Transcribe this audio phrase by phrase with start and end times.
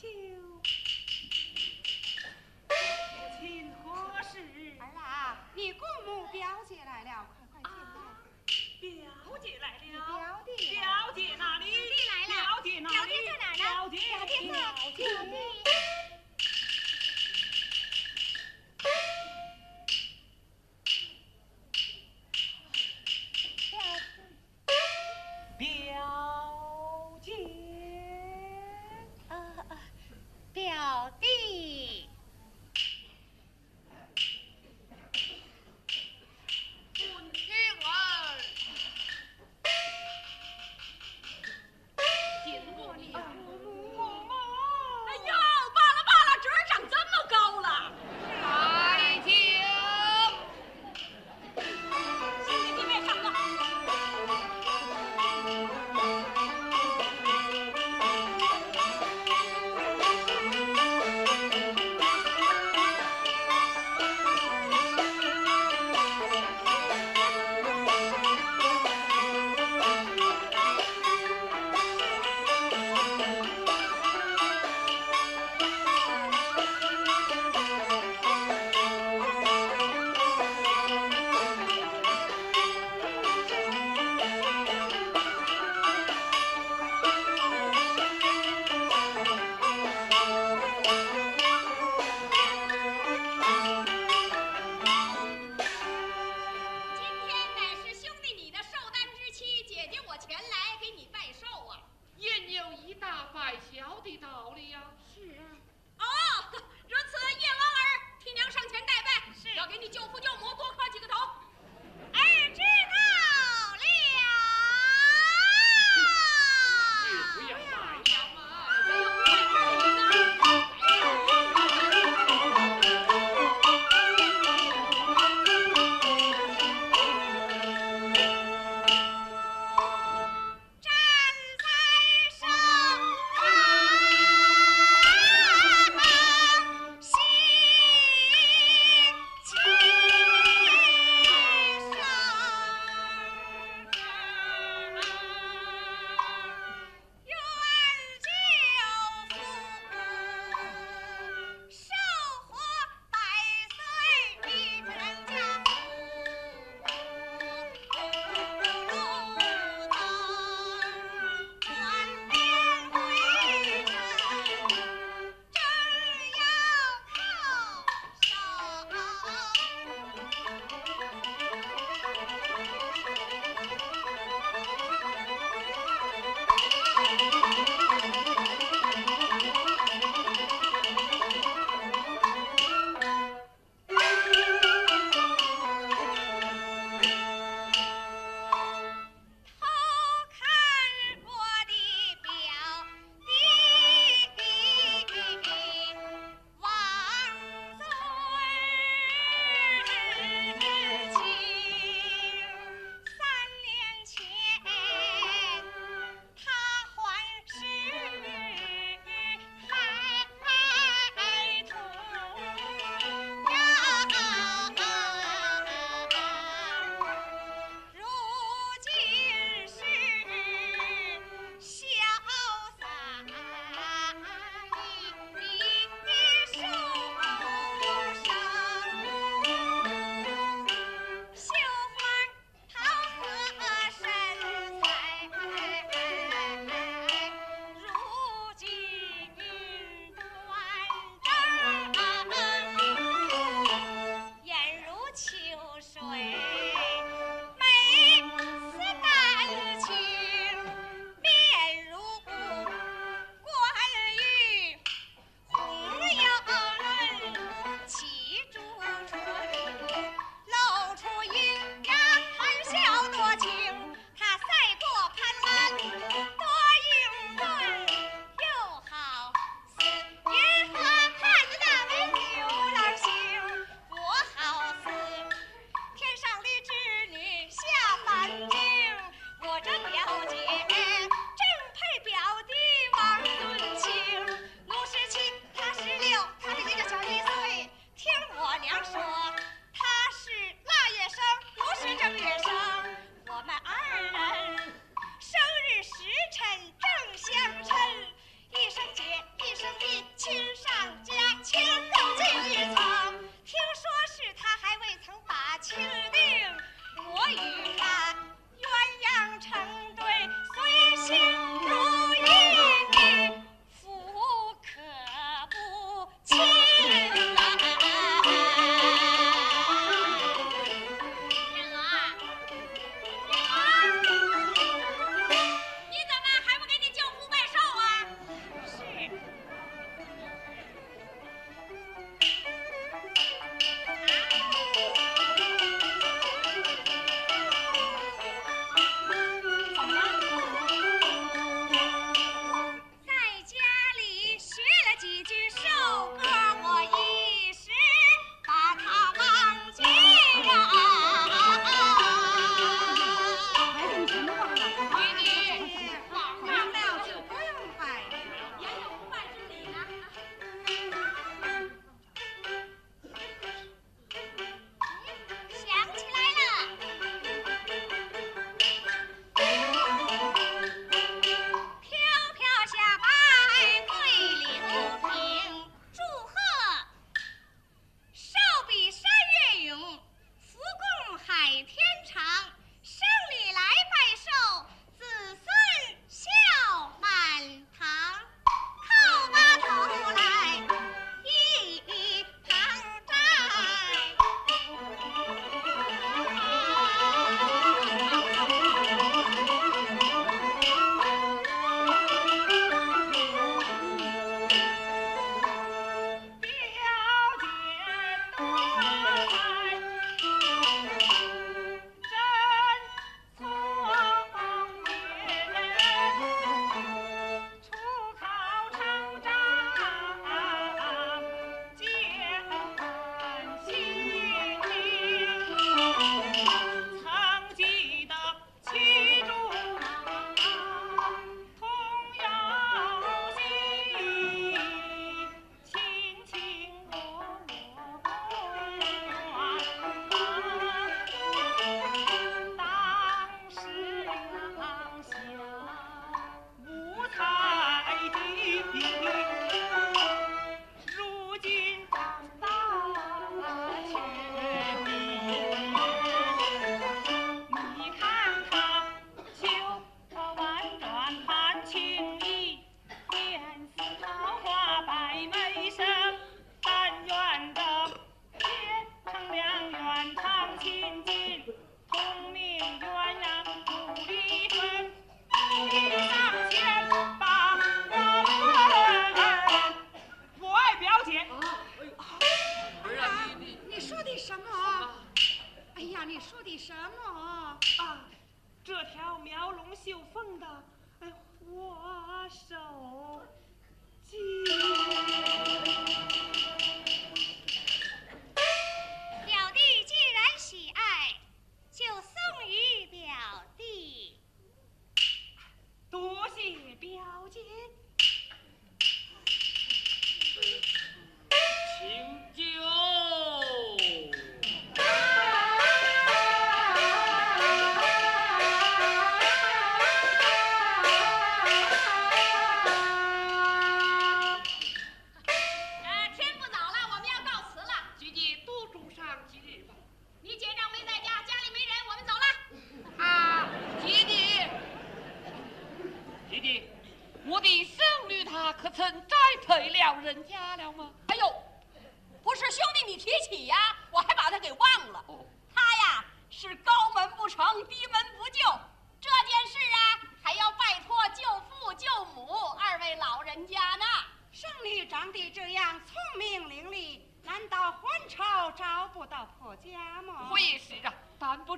[0.00, 0.06] 母
[3.38, 4.38] 亲，何事？
[4.78, 7.60] 儿啊，你姑母表姐来了，快快
[8.80, 9.04] 进来。
[9.04, 9.94] 表姐来了，
[10.70, 11.44] 表姐呢？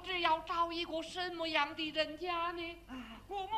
[0.03, 2.77] 但不知要找一个什么样的人家呢？
[3.29, 3.57] 姑母，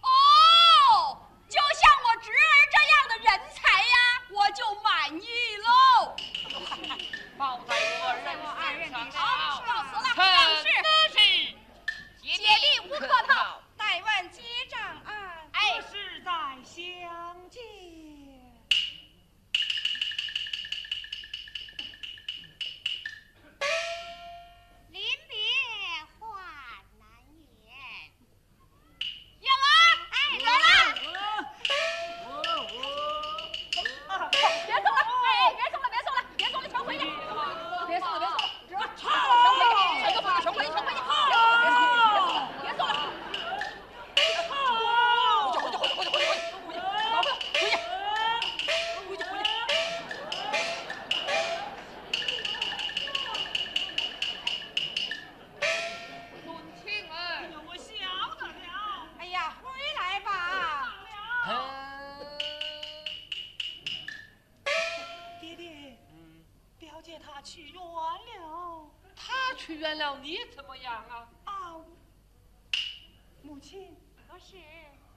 [0.00, 6.16] 哦，就像我侄儿这样的人才呀，我就满意喽。
[7.36, 7.76] 报在
[8.36, 9.33] 我二人身上。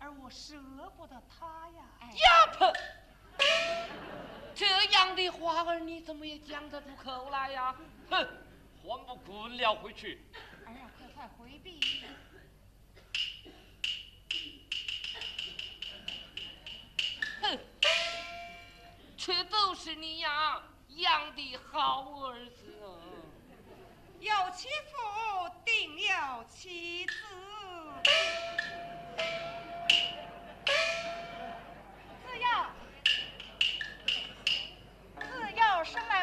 [0.07, 0.55] 而我舍
[0.95, 1.83] 不得他呀。
[2.13, 2.73] 呀呸！
[4.55, 7.75] 这样的话儿你怎么也讲得出口来呀？
[8.09, 8.25] 哼，
[8.81, 10.23] 还不滚了回去！
[10.65, 11.81] 哎呀，快快回避。
[17.41, 17.59] 哼，
[19.17, 22.95] 这都是你呀养的好儿子啊！
[24.21, 27.13] 有其父，定有其子。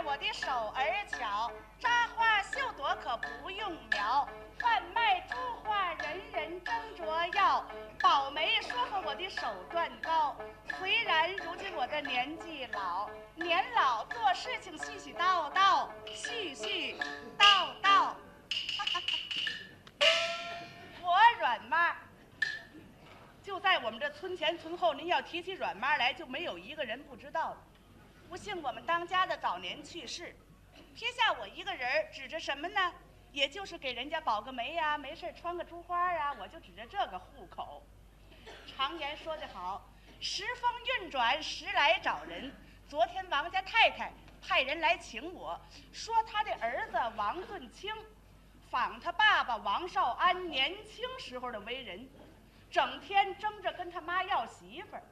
[0.06, 7.64] 我的手儿巧，扎花绣朵可不用描，贩卖珠花人人争着要，
[8.02, 10.36] 宝梅说服我的手段高。
[10.78, 16.94] 虽然如今我的年纪老，年老做事情絮絮叨叨，絮絮
[17.38, 18.12] 叨叨。
[21.00, 21.96] 我阮妈，
[23.42, 27.56] 就在我们这村前村后，您要提起阮妈来，就没有一个人不知道的。
[28.28, 30.34] 不幸我们当家的早年去世，
[30.94, 32.92] 撇下我一个人儿，指着什么呢？
[33.32, 37.82] 也就是给人家保个媒呀、没事儿穿个珠花呀、我就指着这个户口。
[38.66, 39.88] 常言说得好，
[40.20, 40.70] 时风
[41.02, 42.52] 运转，时来找人。
[42.88, 45.60] 昨天王家太太派人来请我，
[45.92, 47.92] 说他的儿子王顿清
[48.70, 52.08] 仿他爸爸王少安年轻时候的为人，
[52.70, 55.02] 整天争着跟他妈要媳妇儿。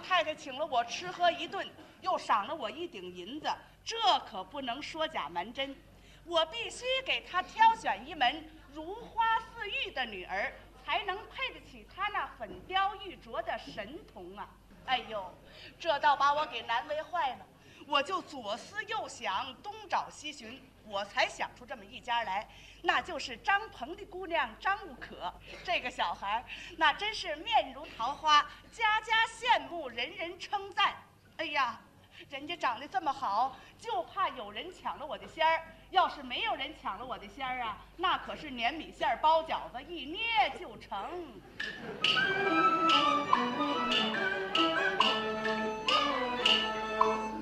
[0.00, 1.68] 王太太请了我吃喝一顿，
[2.00, 3.46] 又赏了我一顶银子，
[3.84, 5.76] 这可不能说假瞒真。
[6.24, 14.48] 我必须给他挑选一门如花似玉的女儿，才能配得起他那粉雕玉琢的神童啊！
[14.86, 15.34] 哎呦，
[15.78, 17.46] 这倒把我给难为坏了。
[17.86, 22.48] 我就左思右想，东找西寻，我才想出这么一家来，
[22.82, 25.32] 那就是张鹏的姑娘张可。
[25.62, 26.44] 这个小孩儿，
[26.76, 30.96] 那真是面如桃花，家家羡慕，人人称赞。
[31.36, 31.80] 哎呀，
[32.28, 35.62] 人家长得这么好，就怕有人抢了我的仙儿。
[35.90, 41.40] 要是没有人抢了我的仙儿啊，那可是粘米线包饺子，一捏就成。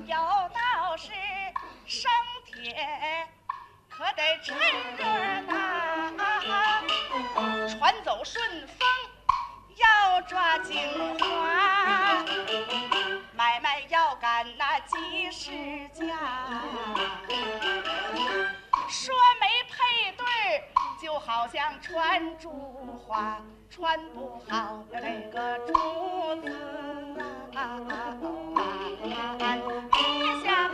[0.07, 0.17] 有
[0.49, 1.11] 道是
[1.85, 2.11] 生
[2.45, 3.27] 铁
[3.99, 4.57] 可得趁
[4.95, 5.03] 热
[5.45, 5.51] 打，
[7.67, 8.87] 船走顺风
[9.75, 10.79] 要抓紧
[11.19, 12.23] 花，
[13.33, 15.51] 买卖要赶那及时
[15.89, 16.05] 价。
[18.87, 20.23] 说没配对，
[21.01, 22.49] 就好像穿珠
[23.05, 23.37] 花，
[23.69, 25.73] 穿不好那个珠
[26.37, 26.49] 子
[27.53, 27.77] 啊，
[29.91, 30.69] 别下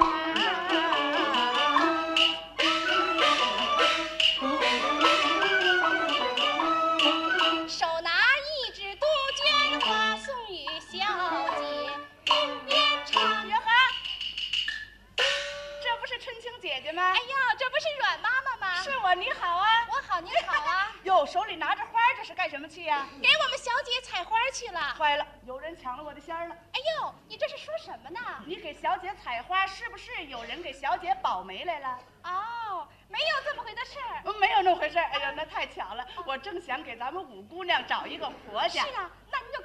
[16.96, 17.04] 吗？
[17.12, 18.82] 哎呀，这不是阮妈妈吗？
[18.82, 19.86] 是我，你好啊。
[19.90, 20.92] 我好，你好啊。
[21.04, 24.80] 哟，手里拿着花，这是干什么么去呀、给我们小姐采花去了。
[24.98, 26.56] 坏了，有人抢了我的仙儿了。
[26.72, 28.20] 哎呦，你这是说什么呢？
[28.46, 32.00] 你给小姐采花，是不是有人给小姐保媒来了？
[32.24, 34.22] 哦，没有这么回的事儿。
[34.26, 35.06] 嗯没有那么回事儿。
[35.06, 38.84] 哎呀，那太巧了，我正想给咱们五姑娘找一个婆家。
[38.84, 39.12] 是啊，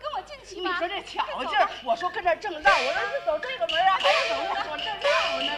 [0.01, 0.71] 跟我进去吧。
[0.71, 4.65] 你说这巧劲儿，我说跟这正道，我说是走这个门啊，还是走那？
[4.71, 5.09] 我正道
[5.43, 5.51] 呢。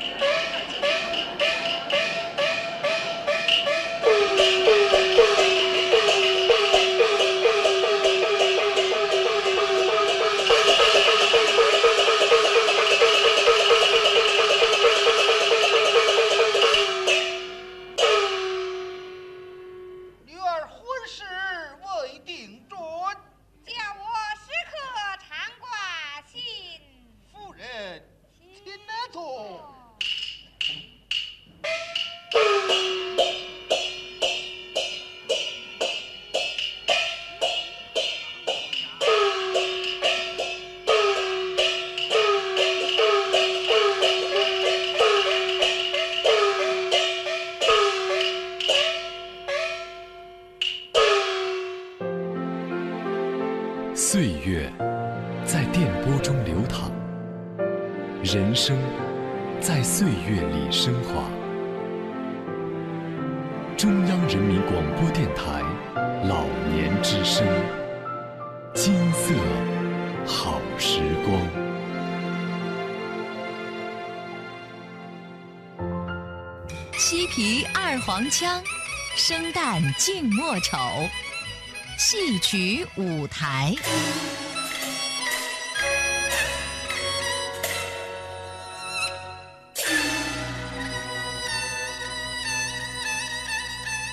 [60.52, 61.24] 岁月里升华。
[63.76, 65.62] 中央人民广播电台
[66.28, 67.46] 老年之声，
[68.74, 69.34] 金色
[70.26, 71.40] 好时光。
[76.98, 78.62] 西皮二黄腔，
[79.16, 80.78] 生旦净末丑，
[81.98, 83.74] 戏曲舞台。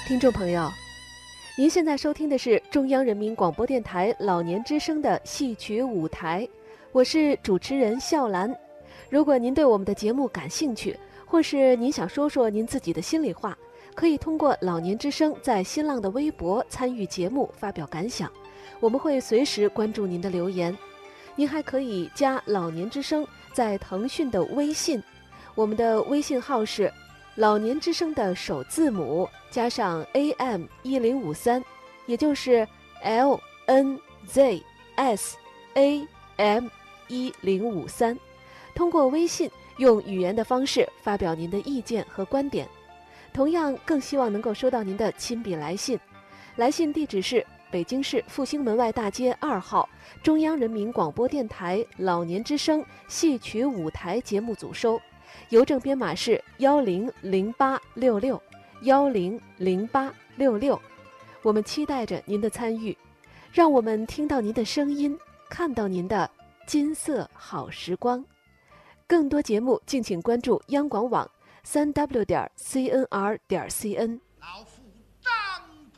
[0.10, 0.67] 听众朋友，
[1.56, 6.50] 您现在收听的是中央人民广播电台老年之声的戏曲舞台，
[6.91, 8.52] 我是主持人笑兰。
[9.08, 13.56] 如果您对我们的节目感兴趣，或是您想说说您自己的心里话，
[13.93, 18.32] 可以通过老年之声在新浪的微博参与节目发表感想，
[18.80, 20.76] 我们会随时关注您的留言。
[21.36, 25.04] 您还可以加老年之声在腾讯的微信，
[25.54, 26.91] 我们的微信号是
[27.39, 31.63] 老年之声的首字母加上 AM 一零五三，
[32.06, 32.67] 也就是
[33.02, 33.97] L N
[34.28, 34.62] Z
[34.97, 35.38] S
[35.75, 36.67] A M
[37.08, 38.19] 一零五三。
[38.75, 42.67] 通过微信用语言的方式发表您的意见和观点。
[43.32, 45.97] 同样，更希望能够收到您的亲笔来信。
[46.58, 49.88] 来信地址是北京市复兴门外大街二号
[50.21, 54.99] 中央人民广播电台老年之声戏曲舞台节目组收。
[55.49, 58.41] 邮政编码是幺零零八六六
[58.83, 60.79] 幺零零八六六，
[61.41, 62.95] 我们期待着您的参与，
[63.51, 65.17] 让我们听到您的声音，
[65.49, 66.29] 看到您的
[66.67, 68.23] 金色好时光。
[69.07, 71.27] 更多节目，敬请关注央广网
[71.63, 74.19] 三 w 点 cnr 点 cn。
[74.39, 74.83] 老夫
[75.19, 75.31] 张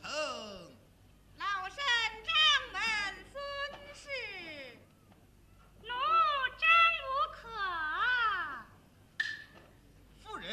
[0.00, 0.10] 鹏，
[1.36, 1.76] 老身
[2.24, 2.32] 张
[2.72, 2.80] 门
[3.30, 3.38] 孙
[3.92, 4.08] 氏，
[5.82, 5.92] 奴
[6.56, 6.66] 张
[7.04, 7.38] 无可。
[10.24, 10.48] 夫人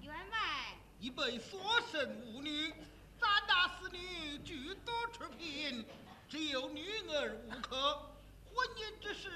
[0.00, 1.60] 员外，一辈所
[1.92, 2.72] 生无女，
[3.20, 5.84] 咱那四女俱多出贫，
[6.28, 8.10] 只有女儿无可。
[8.54, 9.30] 婚姻之事，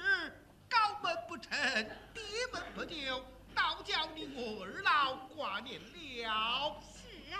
[0.69, 1.51] 高门不成，
[2.15, 2.21] 低
[2.53, 3.25] 门不就，
[3.55, 6.81] 倒叫你我二老挂念了。
[6.83, 7.39] 是啊。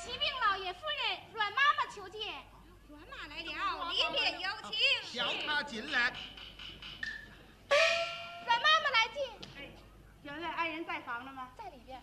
[0.00, 2.20] 启禀老爷夫人，阮妈妈求见。
[2.88, 4.78] 阮妈来了，里边有请。
[5.12, 6.12] 叫他进来。
[8.46, 9.37] 阮妈妈来见，哎，
[10.22, 11.48] 员外爱人在房了吗？
[11.56, 12.02] 在里边。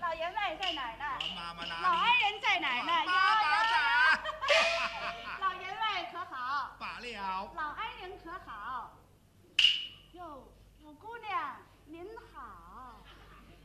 [0.00, 1.04] 老员外在哪儿呢？
[1.20, 1.82] 我妈妈哪里？
[1.82, 2.92] 老爱人在哪儿呢？
[3.06, 3.12] 妈
[3.42, 3.72] 妈在。
[5.40, 6.76] 老员外可好？
[6.78, 7.52] 罢了。
[7.54, 8.96] 老爱人可好？
[10.12, 10.48] 哟，
[10.82, 13.02] 五姑娘您好，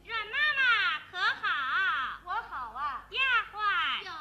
[0.04, 2.20] 阮妈妈可好？
[2.26, 3.06] 我好啊。
[3.10, 3.20] 丫
[3.52, 4.12] 鬟有。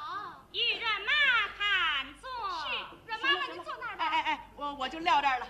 [0.52, 1.10] 与阮妈
[1.58, 2.28] 看坐。
[2.68, 2.76] 是，
[3.06, 4.04] 阮妈妈您坐那儿吧。
[4.06, 5.46] 哎哎哎，我我就撂这儿了。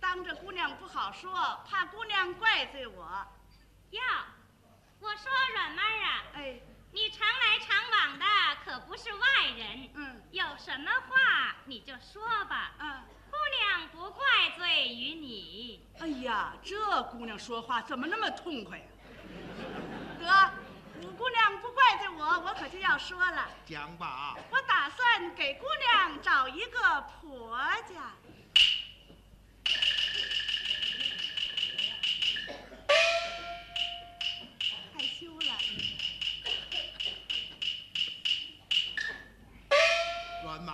[0.00, 3.26] 当着姑娘不好说，怕姑娘怪罪我。
[3.90, 4.00] 哟，
[5.00, 6.60] 我说阮妈啊，哎，
[6.92, 8.24] 你常来常往的，
[8.64, 9.90] 可不是外人。
[9.94, 14.24] 嗯有什么话你就说吧，嗯，姑娘不怪
[14.56, 15.86] 罪于你。
[16.00, 18.84] 哎呀，这姑娘说话怎么那么痛快呀、
[20.20, 20.52] 得，
[21.02, 24.36] 五姑娘不怪罪我，我可就要说了，讲吧。
[24.50, 28.12] 我打算给姑娘找一个婆家。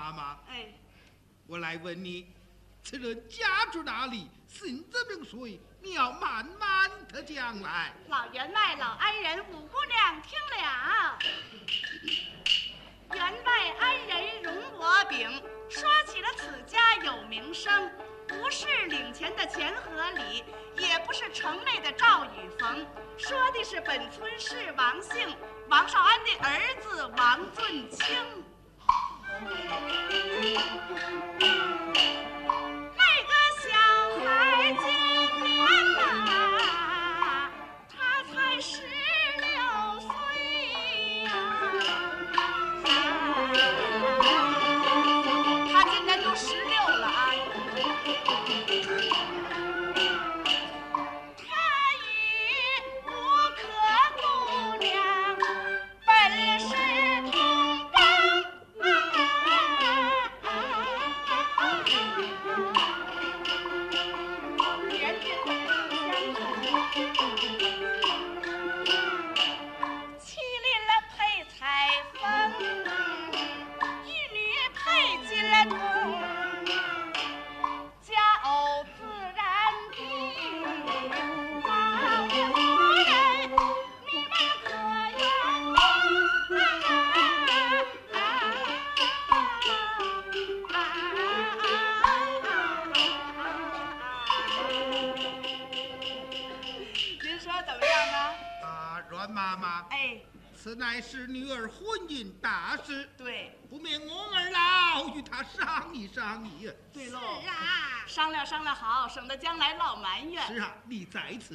[0.05, 0.67] 妈妈，哎，
[1.47, 2.31] 我来问你，
[2.83, 4.29] 此人家住哪里？
[4.47, 5.59] 姓怎名谁？
[5.81, 7.91] 你要慢慢的讲来。
[8.09, 11.19] 老员外、老安人，五姑娘听了。
[13.15, 17.91] 员外安人容我禀，说起了此家有名声，
[18.29, 20.45] 不是领钱的钱和礼，
[20.77, 22.87] 也不是城内的赵与冯，
[23.17, 25.35] 说的是本村是王姓，
[25.71, 28.44] 王少安的儿子王俊清。
[29.35, 29.41] 那
[33.27, 33.67] 个小
[34.25, 34.27] 孩
[34.79, 34.87] 今
[35.43, 35.55] 年
[35.97, 36.44] 呐，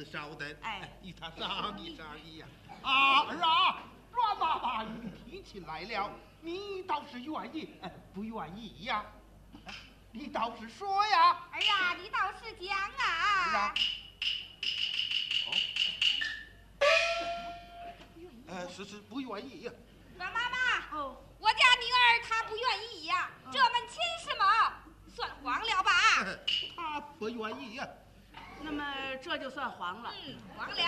[0.04, 2.46] 稍等，哎与他商议商议呀。
[2.82, 3.82] 啊，儿啊，
[4.12, 6.10] 阮妈妈你提起来了，
[6.40, 9.04] 你倒是愿意，哎，不愿意呀？
[9.66, 9.74] 哎
[10.12, 11.38] 你倒是说呀。
[11.52, 13.00] 儿啊，你倒是讲是
[18.48, 19.72] 啊是是不愿意呀。
[20.16, 24.74] 阮妈妈，哦，我家女儿她不愿意呀，这门亲事嘛，
[25.14, 25.92] 算黄了吧？
[26.74, 27.88] 她不愿意呀。
[28.62, 28.84] 那么
[29.22, 30.10] 这就算黄了。
[30.26, 30.74] 嗯，黄了。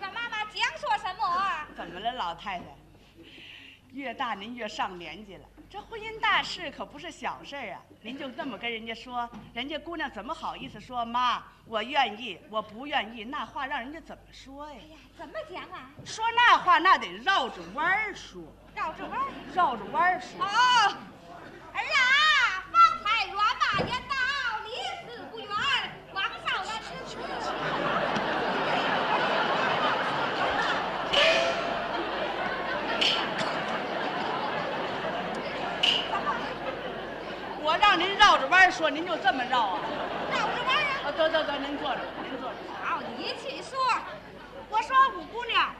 [0.00, 1.68] 那妈妈讲说什么啊？
[1.76, 2.64] 怎么了，老太太？
[3.92, 7.80] 越大您越上年纪了，这婚姻大事可不是小事儿啊！
[8.02, 13.22] 您就这么跟人家说，人家姑娘怎么好意思说妈，我愿意，我不愿意？
[13.22, 14.86] 那话让人家怎么说呀哎？
[14.88, 15.92] 呀，怎么讲啊？
[16.04, 18.42] 说那话那得绕着弯儿说，
[18.74, 19.26] 绕着弯儿。
[19.54, 20.44] 绕着弯儿说。
[20.44, 20.48] 哦，
[21.72, 24.14] 儿啊，方才阮妈言道，
[24.64, 24.70] 离
[25.06, 25.48] 死不远，
[26.12, 27.16] 王少的是此。
[37.62, 39.80] 我让您绕着弯儿说，您就这么绕啊？
[40.30, 41.06] 绕着弯儿啊。
[41.06, 42.56] 啊，得得得，您坐着，您坐着。
[42.84, 43.78] 好，你去说。
[44.68, 45.72] 我说五姑娘，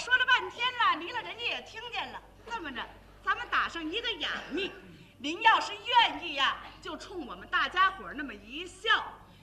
[0.00, 2.20] 说了半天了，离了人家也听见了。
[2.46, 2.82] 这么着，
[3.22, 4.72] 咱们打上一个哑谜。
[5.18, 8.88] 您要是愿意呀，就冲我们大家伙那么一笑；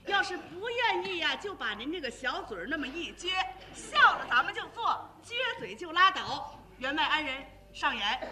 [0.07, 3.29] 要是不愿意呀，就把您这个小嘴那么一撅，
[3.75, 6.59] 笑了咱们就做，撅嘴就拉倒。
[6.79, 8.27] 员外安人上演，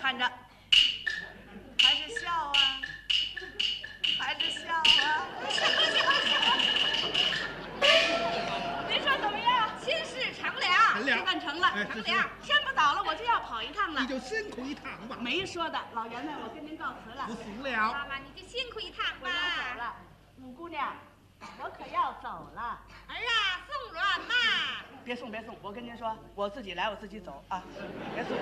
[0.00, 0.24] 看着，
[1.82, 2.80] 还是笑啊，
[11.16, 11.24] 了。
[11.24, 12.30] 办成了，成了。
[12.42, 14.06] 天不早了，我就要跑一趟了你。
[14.06, 15.16] 就辛苦一趟吧。
[15.20, 17.92] 没说的，老员外，我跟您告辞了不，行了。
[17.92, 19.32] 妈妈，你就辛苦一趟吧我吧。
[19.32, 19.96] 要走了。
[20.40, 20.94] 五姑娘，
[21.60, 22.80] 我可要走了。
[23.08, 24.34] 儿啊，送阮妈。
[25.04, 27.62] 别送，别送，我跟您说，我自己来，我自己走啊，
[28.14, 28.36] 别送。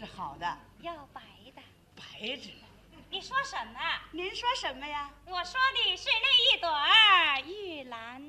[0.00, 1.20] 是好的，要白
[1.54, 1.60] 的。
[1.94, 2.66] 白着呢。
[3.10, 3.78] 你说什么？
[4.12, 5.10] 您说什么呀？
[5.26, 8.22] 我说的是那一朵儿玉兰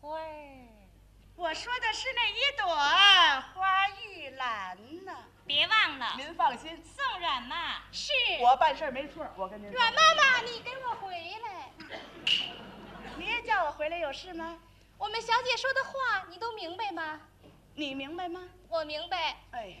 [0.00, 0.68] 花儿。
[1.34, 5.12] 我说的是那一朵花玉兰呢。
[5.44, 7.82] 别忘了您放心，送阮嘛。
[7.90, 9.26] 是我办事没错。
[9.36, 11.72] 我跟您说，阮妈妈，你给我回来。
[13.16, 14.56] 你也叫我回来有事吗？
[14.98, 17.20] 我们小姐说的话你都明白吗？
[17.74, 18.40] 你明白吗？
[18.68, 19.76] 我明白，哎呀，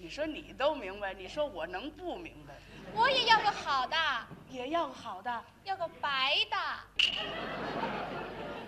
[0.00, 2.54] 你说你都明白，你说我能不明白？
[2.94, 3.96] 我也要个好的，
[4.48, 5.44] 也要个好的。
[5.64, 6.56] 要个白的。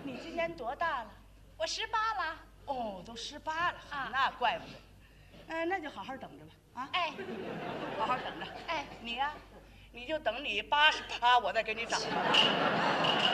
[0.02, 1.10] 你今年多大了？
[1.56, 4.72] 我十八了，哦，都十八了，啊那怪不得。
[5.46, 7.12] 嗯、那就好好等着吧，啊，哎
[7.98, 8.46] 好好等着。
[8.66, 9.32] 哎，你呀、
[9.92, 11.96] 你就等你八十八，我再给你找。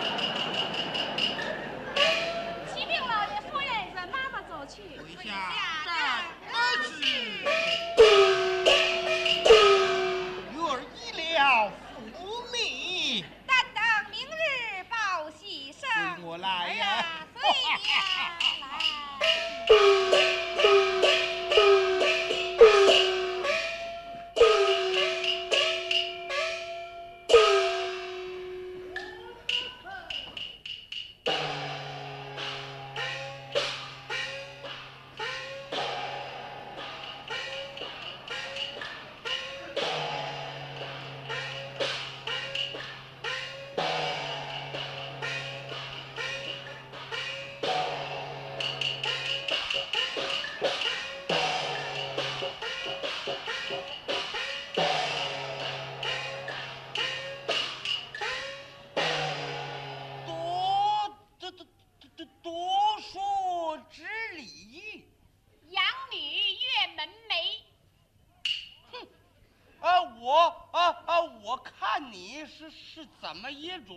[73.51, 73.97] 也中。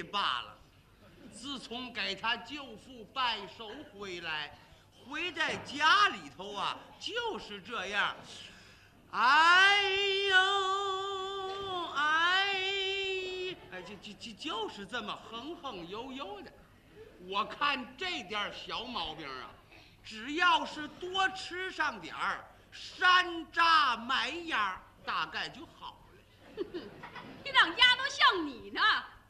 [0.00, 0.56] 罢了。
[1.32, 4.56] 自从给他舅父拜寿回来，
[5.04, 8.14] 回在家里头啊，就是这样。
[9.10, 9.90] 哎
[10.30, 16.52] 呦，哎，哎，就就就就是这么哼哼悠悠的。
[17.26, 19.50] 我看这点小毛病啊，
[20.04, 26.62] 只要是多吃上点儿山楂麦芽，大概就好了。
[27.44, 28.80] 你让丫头像你呢，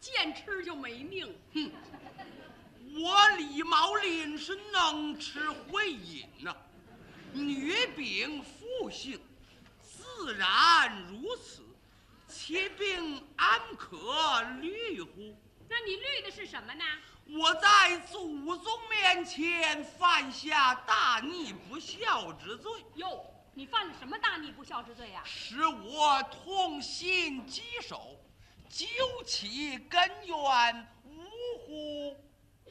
[0.03, 1.33] 见吃就没命。
[1.55, 1.71] 哼，
[3.01, 6.57] 我李茂林是能吃会饮呐、
[7.33, 9.21] 女禀父姓，
[9.81, 11.63] 自然如此。
[12.27, 15.37] 其病安可虑乎？
[15.69, 16.85] 那你虑的是什么呢？
[17.29, 23.25] 我在祖宗面前犯下大逆不孝之罪，哟，
[23.55, 28.17] 你犯了什么大逆不孝之罪呀、使我痛心疾首，
[28.73, 28.87] 究
[29.27, 32.17] 其根源，呜呼，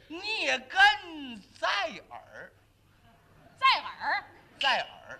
[0.07, 1.67] 孽根在
[2.09, 2.51] 耳，
[3.59, 4.25] 在耳，
[4.59, 5.19] 在耳。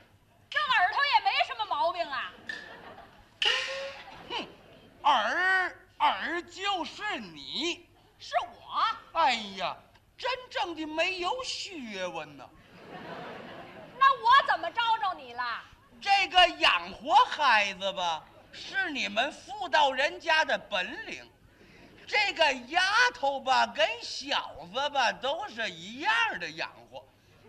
[0.50, 2.34] 这耳朵也没什么毛病啊。
[4.28, 4.48] 哼，
[5.04, 7.88] 耳耳就是你。
[8.18, 9.78] 是我，哎呀，
[10.18, 12.50] 真正的没有学问呐！
[14.00, 15.64] 那我怎么招着你了？
[16.02, 21.24] 这个养活孩子吧，是你们妇道人家的本领。
[22.08, 22.82] 这个丫
[23.14, 27.06] 头吧，跟小子吧，都是一样的养活。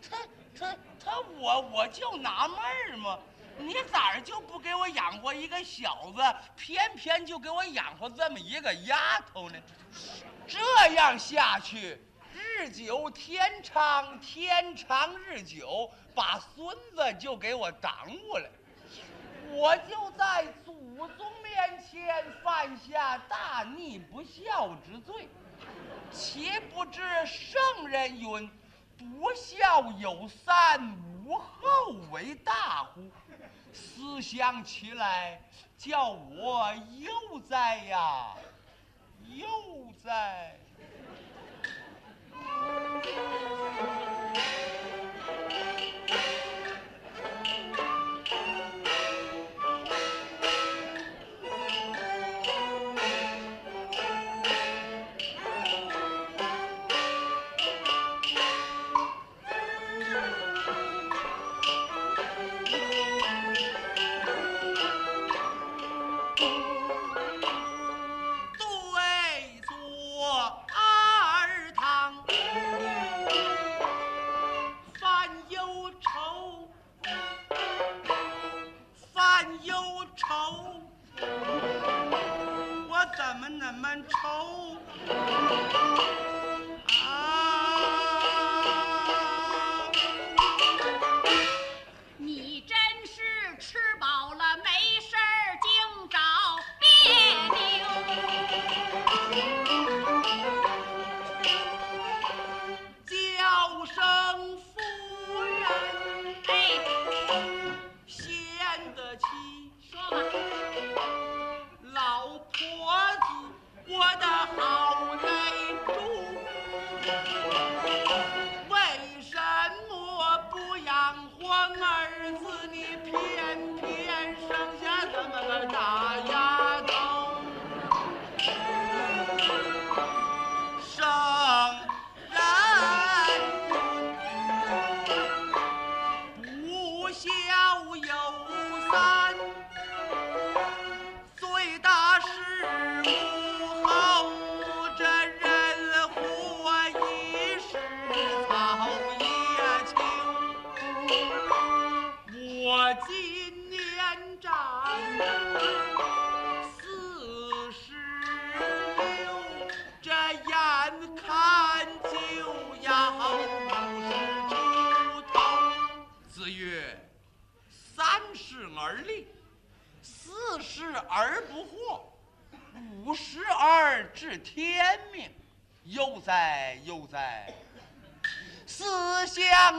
[0.09, 0.19] 他
[0.57, 3.19] 他他，我我就纳闷儿嘛，
[3.59, 6.23] 你咋就不给我养活一个小子，
[6.57, 9.59] 偏偏就给我养活这么一个丫头呢？
[10.47, 10.61] 这
[10.95, 12.01] 样下去，
[12.33, 18.49] 日久天长，天长日久，把孙子就给我耽误了。
[19.51, 20.47] 我就在
[20.95, 25.27] 武宗面前犯下大逆不孝之罪，
[26.11, 28.51] 岂不知圣人云
[28.99, 33.11] ：“不孝有三，无后为大乎？”
[33.73, 35.41] 思想起来，
[35.79, 38.35] 叫我悠哉呀，
[39.35, 39.47] 悠
[40.05, 40.55] 哉。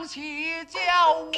[0.04, 0.20] 想起
[0.66, 0.80] 叫
[1.12, 1.30] 我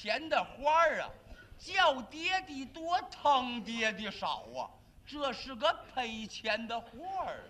[0.00, 1.10] 钱的花儿啊，
[1.58, 4.64] 叫爹的多，疼爹的少啊，
[5.06, 6.88] 这是个赔钱的活
[7.26, 7.44] 儿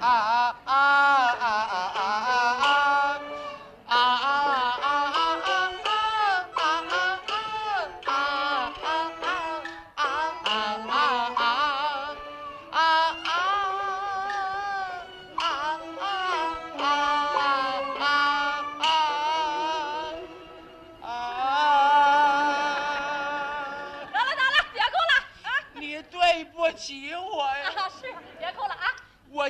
[0.00, 0.08] 啊！
[0.08, 2.02] 啊啊啊啊啊
[3.86, 5.13] 啊啊啊啊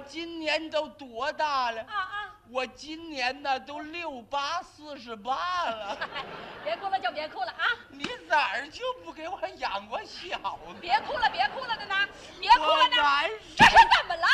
[0.08, 1.80] 今年都多大了？
[1.82, 2.30] 啊啊！
[2.50, 5.96] 我今年呢都六八四十八了，
[6.62, 7.64] 别哭了就别哭了啊！
[7.88, 10.74] 你咋儿就不给我养过小子？
[10.80, 11.94] 别哭了，别哭了的呢，
[12.38, 14.26] 别哭了呢，难这是怎么了？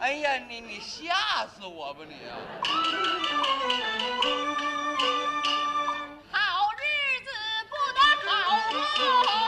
[0.00, 2.36] 哎呀，你你吓死我吧你啊！
[6.32, 6.82] 好日
[7.24, 7.30] 子
[7.70, 8.30] 不得好
[8.72, 9.45] 过，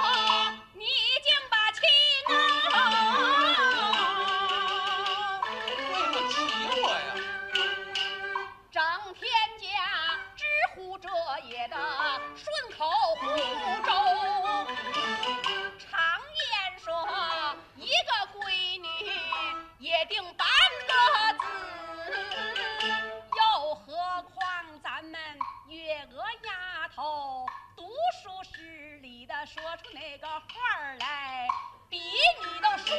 [29.54, 31.48] 说出那个话来
[31.88, 32.98] 比你都顺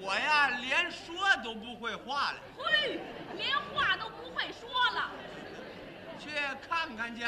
[0.00, 3.00] 我呀连说都不会话了，嘿，
[3.34, 5.10] 连话都不会说了，
[6.18, 6.30] 去
[6.68, 7.22] 看看去，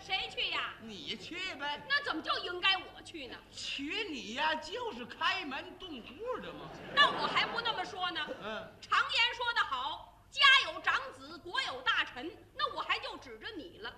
[0.00, 0.74] 谁去呀？
[0.82, 1.80] 你去呗。
[1.88, 3.36] 那怎么就应该我去呢？
[3.50, 6.70] 娶你呀就是开门动户的嘛。
[6.94, 8.20] 那我还不那么说呢。
[8.42, 10.40] 嗯，常言说得好，家
[10.72, 13.92] 有长子，国有大臣，那我还就指着你了。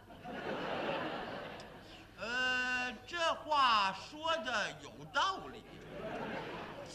[2.18, 5.64] 呃，这话说的有道理。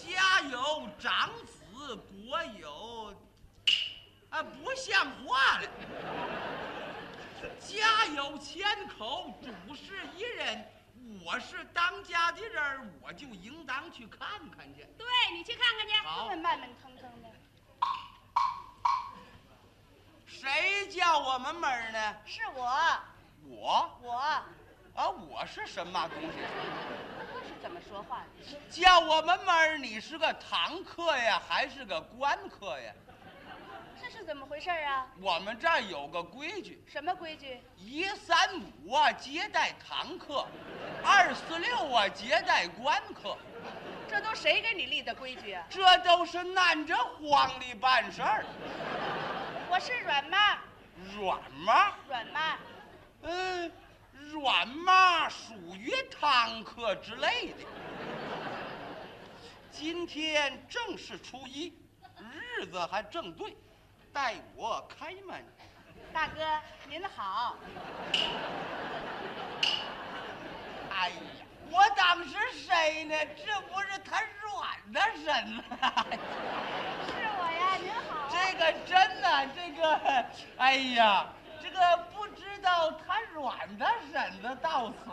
[0.06, 3.14] 家有长子，国有……
[4.30, 5.70] 啊，不像话了。
[7.60, 10.66] 家有千口，主事一人。
[11.26, 14.86] 我是当家的人，我就应当去看看去。
[14.98, 15.94] 对你去看看去。
[16.06, 17.30] 好这么慢慢腾腾的，
[20.26, 22.16] 谁叫我们门儿呢？
[22.26, 22.68] 是我，
[23.46, 24.42] 我我，
[24.98, 26.40] 啊，我是什么东西？
[27.32, 28.58] 这是怎么说话的？
[28.72, 32.92] 叫我们门儿，你是个堂客呀，还是个官客呀？
[34.02, 35.06] 这是怎么回事啊？
[35.22, 37.62] 我们这儿有个规矩，什么规矩？
[37.78, 38.36] 一三
[38.84, 40.48] 五啊接待堂客，
[41.06, 43.38] 二四六啊接待官客，
[44.10, 45.64] 这都谁给你立的规矩啊？
[45.70, 48.44] 这都是按着皇帝办事儿。
[49.70, 50.58] 我是阮妈，
[51.16, 52.58] 软妈，阮妈，
[53.22, 53.72] 嗯，
[54.32, 57.66] 软妈属于堂客之类的。
[59.72, 61.74] 今天正是初一，
[62.32, 63.56] 日子还正对，
[64.12, 65.46] 待我开门。
[66.12, 66.42] 大哥
[66.90, 67.56] 您好。
[70.90, 71.16] 哎呀，
[71.70, 73.16] 我当是谁呢？
[73.36, 75.64] 这不是他软的身吗？
[77.06, 78.28] 是我呀，您好。
[78.32, 80.26] 这个真的，这个，
[80.58, 81.28] 哎呀，
[81.62, 85.12] 这个不知道他软的婶子到此，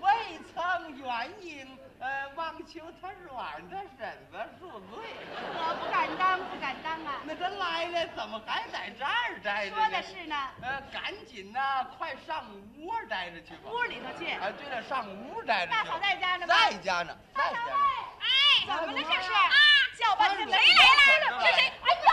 [0.00, 5.04] 未曾原因，呃，望求他软的婶子恕罪。
[5.58, 7.20] 我不敢当，不敢当啊。
[7.24, 9.88] 那他来了，怎么还在这儿待着说？
[9.90, 12.44] 的是呢，呃，赶紧呐、快上
[12.76, 13.70] 屋待着去吧。
[13.70, 14.30] 屋里头去。
[14.32, 15.84] 哎，对了，上屋待着去吧。
[15.84, 17.72] 大嫂在家呢吗在家呢，在家呢。
[18.20, 18.26] 哎，
[18.66, 19.32] 怎么了这是？
[19.32, 19.50] 啊，
[19.98, 21.40] 叫半天谁来了？
[21.40, 21.72] 是是谁？
[21.82, 22.10] 哎呦，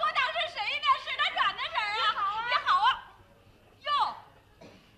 [0.00, 0.86] 我当是谁呢？
[1.04, 2.06] 是他软的婶儿啊！
[2.48, 2.88] 你好啊！
[3.80, 4.16] 哟，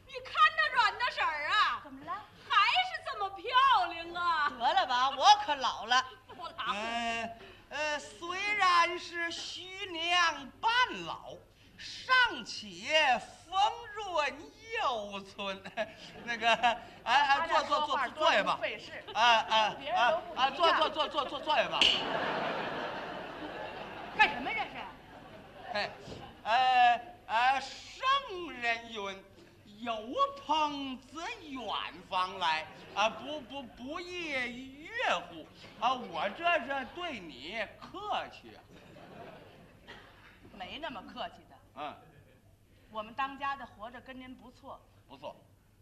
[0.06, 2.12] 你看他软的婶儿啊，怎么了？
[2.48, 3.42] 还是这么漂
[3.92, 4.52] 亮啊！
[4.58, 6.04] 得了吧，我可老了。
[6.28, 7.30] 不老，呃
[7.70, 10.70] 呃，虽然是虚娘半
[11.06, 11.34] 老，
[11.76, 13.60] 尚且丰
[13.94, 15.62] 润幼存。
[16.24, 16.43] 那个，
[17.04, 18.58] 哎哎，坐坐坐坐下吧。
[18.60, 18.92] 费事。
[19.12, 20.50] 啊啊别人啊都不一啊！
[20.50, 21.78] 坐坐坐坐坐坐下吧。
[24.16, 25.74] 干什么这是？
[25.74, 25.90] 哎，
[26.44, 29.24] 呃呃，圣人云
[29.82, 29.96] ：“有
[30.46, 31.66] 朋自远
[32.08, 35.46] 方来，啊，不不不亦乐乎？
[35.80, 38.52] 啊，我这是对你客气。
[40.56, 41.56] 没那么客气的。
[41.74, 41.94] 嗯，
[42.92, 45.34] 我们当家的活着跟您不错，不错，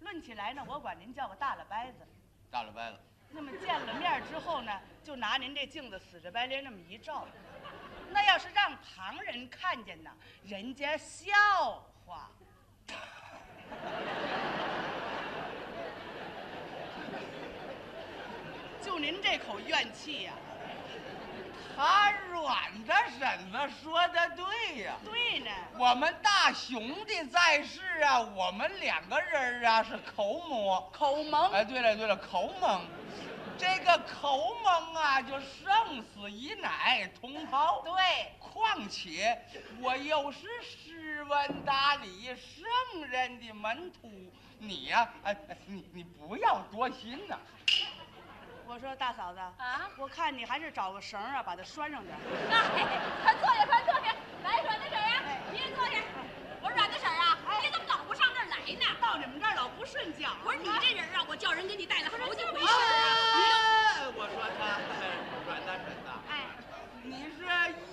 [0.03, 2.07] 论起来呢，我管您叫个大了掰子。
[2.51, 2.99] 大了掰子。
[3.31, 7.27] 那么见了面之后呢，就拿您这镜子死着白脸那么一照，
[8.11, 10.11] 那要是让旁人看见呢，
[10.45, 11.33] 人家笑
[12.05, 12.31] 话。
[18.83, 20.35] 就您这口怨气呀、
[21.77, 30.91] 他软的婶子说的对呀、对呢，我们大兄弟在世啊，我们两个人啊是口沫。
[30.93, 31.51] 口蒙。
[31.53, 32.83] 哎，对了对了，口蒙，
[33.57, 37.81] 这个口蒙啊，就生死以乃同胞。
[37.83, 37.93] 对，
[38.39, 39.41] 况且
[39.81, 44.11] 我又是诗文达理圣人的门徒，
[44.59, 47.39] 你呀、哎，哎你你不要多心呐、
[48.67, 52.21] 我说大嫂子啊我看你还是找个绳儿啊，把它拴上点儿。
[52.51, 55.93] 哎，快坐下，快坐下，来，软大婶呀啊，您坐下。
[56.61, 58.97] 我说阮大婶儿啊，你怎么老不上这儿来呢？
[59.01, 60.31] 到你们这儿老不顺脚。
[60.45, 62.61] 我说你这人啊，我叫人给你带了好几回
[64.15, 64.81] 我说他
[65.47, 66.47] 阮大婶子，哎，
[67.03, 67.45] 你是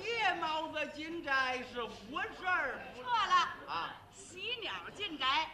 [0.04, 3.36] 夜猫子进宅，是无事儿不错了，
[3.68, 3.96] 啊？
[4.14, 5.50] 喜鸟进宅。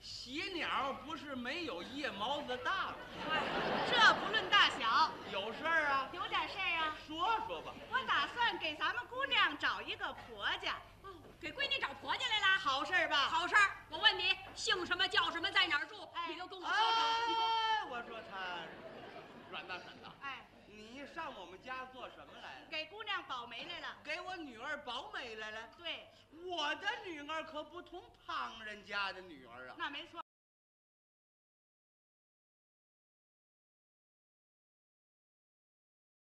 [0.00, 2.94] 喜鸟不是没有夜猫子大吗？
[3.90, 6.08] 这不论大小，有事儿啊？
[6.12, 6.96] 有点事儿啊。
[7.06, 7.72] 说说吧。
[7.90, 13.16] 我打算给咱们姑娘找一个婆家，哦，给闺女找婆家来了，好事儿吧？
[13.28, 13.70] 好事儿。
[13.90, 16.08] 我问你，姓什么叫什么，在哪儿住？
[16.14, 16.78] 哎你都跟我说说。
[16.78, 18.36] 我哎，我说他，
[19.50, 22.55] 阮大婶子，哎，你上我们家做什么来了？
[22.70, 23.96] 给姑娘保媒来了。
[24.04, 25.68] 给我女儿保媒来了。
[25.78, 26.08] 对，
[26.44, 29.76] 我的女儿可不同旁人家的女儿啊。
[29.78, 30.25] 那没错。